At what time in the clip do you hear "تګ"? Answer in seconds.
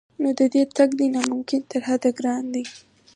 0.77-0.89